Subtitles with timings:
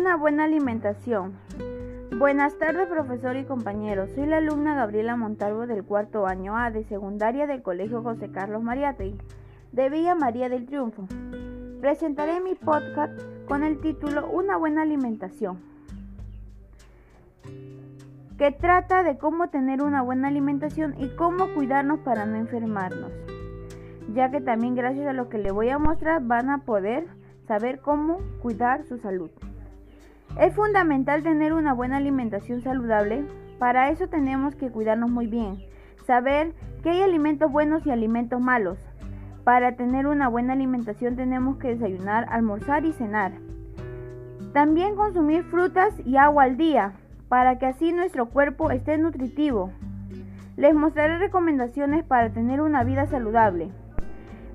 [0.00, 1.34] una buena alimentación.
[2.18, 4.08] Buenas tardes, profesor y compañeros.
[4.14, 8.62] Soy la alumna Gabriela Montalvo del cuarto año A de secundaria del Colegio José Carlos
[8.62, 9.18] Mariátegui
[9.72, 11.04] de Villa María del Triunfo.
[11.82, 13.12] Presentaré mi podcast
[13.46, 15.60] con el título Una buena alimentación,
[18.38, 23.12] que trata de cómo tener una buena alimentación y cómo cuidarnos para no enfermarnos,
[24.14, 27.06] ya que también gracias a lo que le voy a mostrar van a poder
[27.46, 29.30] saber cómo cuidar su salud.
[30.38, 33.24] Es fundamental tener una buena alimentación saludable.
[33.58, 35.58] Para eso tenemos que cuidarnos muy bien.
[36.06, 38.78] Saber que hay alimentos buenos y alimentos malos.
[39.44, 43.32] Para tener una buena alimentación tenemos que desayunar, almorzar y cenar.
[44.52, 46.92] También consumir frutas y agua al día,
[47.28, 49.72] para que así nuestro cuerpo esté nutritivo.
[50.56, 53.70] Les mostraré recomendaciones para tener una vida saludable.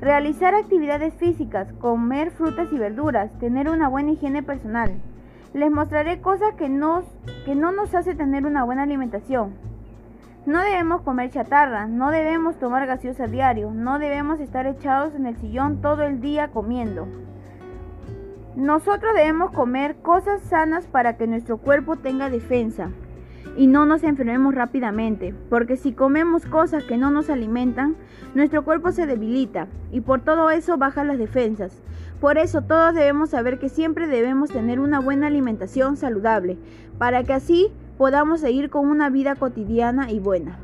[0.00, 5.00] Realizar actividades físicas, comer frutas y verduras, tener una buena higiene personal.
[5.54, 6.66] Les mostraré cosas que,
[7.44, 9.54] que no nos hace tener una buena alimentación.
[10.46, 15.36] No debemos comer chatarra, no debemos tomar gaseosa diario, no debemos estar echados en el
[15.36, 17.06] sillón todo el día comiendo.
[18.56, 22.90] Nosotros debemos comer cosas sanas para que nuestro cuerpo tenga defensa
[23.56, 27.96] y no nos enfermemos rápidamente, porque si comemos cosas que no nos alimentan,
[28.34, 31.82] nuestro cuerpo se debilita y por todo eso bajan las defensas.
[32.20, 36.58] Por eso todos debemos saber que siempre debemos tener una buena alimentación saludable,
[36.98, 40.58] para que así podamos seguir con una vida cotidiana y buena.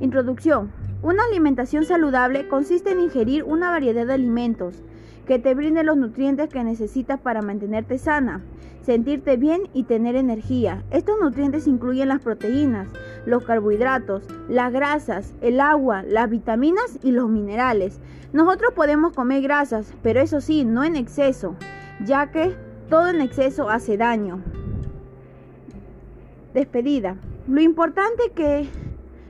[0.00, 0.70] Introducción.
[1.02, 4.82] Una alimentación saludable consiste en ingerir una variedad de alimentos,
[5.26, 8.42] que te brinde los nutrientes que necesitas para mantenerte sana,
[8.82, 10.82] sentirte bien y tener energía.
[10.90, 12.88] Estos nutrientes incluyen las proteínas,
[13.24, 18.00] los carbohidratos, las grasas, el agua, las vitaminas y los minerales.
[18.32, 21.54] Nosotros podemos comer grasas, pero eso sí, no en exceso,
[22.04, 22.56] ya que
[22.88, 24.40] todo en exceso hace daño.
[26.52, 27.16] Despedida.
[27.48, 28.68] Lo importante que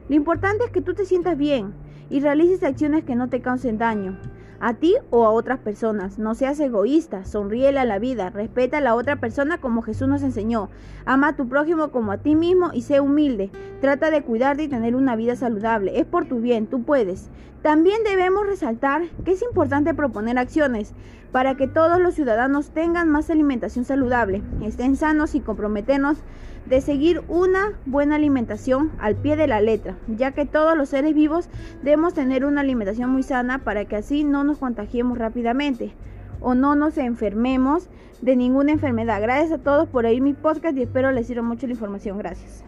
[0.09, 1.72] lo importante es que tú te sientas bien
[2.10, 4.19] y realices acciones que no te causen daño
[4.62, 6.20] a ti o a otras personas.
[6.20, 10.22] No seas egoísta, sonríele a la vida, respeta a la otra persona como Jesús nos
[10.22, 10.70] enseñó.
[11.04, 13.50] Ama a tu prójimo como a ti mismo y sé humilde.
[13.80, 15.98] Trata de cuidarte y tener una vida saludable.
[15.98, 17.28] Es por tu bien, tú puedes.
[17.62, 20.94] También debemos resaltar que es importante proponer acciones
[21.32, 26.18] para que todos los ciudadanos tengan más alimentación saludable, estén sanos y comprometernos
[26.66, 31.14] de seguir una buena alimentación al pie de la letra, ya que todos los seres
[31.14, 31.48] vivos
[31.82, 35.92] debemos tener una alimentación muy sana para que así no nos contagiemos rápidamente
[36.40, 37.88] o no nos enfermemos
[38.20, 39.20] de ninguna enfermedad.
[39.20, 42.18] Gracias a todos por oír mi podcast y espero les sirva mucho la información.
[42.18, 42.64] Gracias.